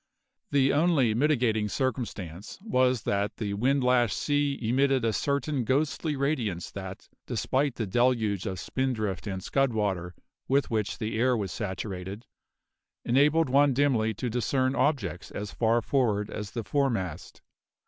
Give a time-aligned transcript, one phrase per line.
[0.49, 6.71] The only mitigating circumstance was that the wind lashed sea emitted a certain ghostly radiance
[6.71, 10.15] that, despite the deluge of spindrift and scud water
[10.47, 12.25] with which the air was saturated,
[13.05, 17.43] enabled one dimly to discern objects as far forward as the foremast.